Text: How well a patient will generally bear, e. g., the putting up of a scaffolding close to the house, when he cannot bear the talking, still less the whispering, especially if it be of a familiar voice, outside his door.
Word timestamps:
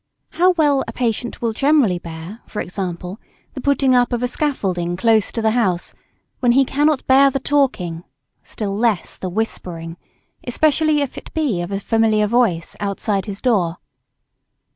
How 0.31 0.53
well 0.53 0.83
a 0.87 0.91
patient 0.93 1.43
will 1.43 1.53
generally 1.53 1.99
bear, 1.99 2.41
e. 2.49 2.63
g., 2.67 2.75
the 2.75 3.61
putting 3.61 3.93
up 3.93 4.11
of 4.11 4.23
a 4.23 4.27
scaffolding 4.27 4.97
close 4.97 5.31
to 5.31 5.43
the 5.43 5.51
house, 5.51 5.93
when 6.39 6.53
he 6.53 6.65
cannot 6.65 7.05
bear 7.05 7.29
the 7.29 7.39
talking, 7.39 8.03
still 8.41 8.75
less 8.75 9.15
the 9.15 9.29
whispering, 9.29 9.97
especially 10.47 11.01
if 11.01 11.19
it 11.19 11.31
be 11.35 11.61
of 11.61 11.69
a 11.71 11.79
familiar 11.79 12.25
voice, 12.25 12.75
outside 12.79 13.25
his 13.27 13.39
door. 13.39 13.77